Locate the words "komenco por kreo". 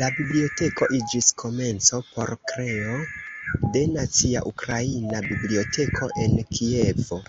1.42-2.98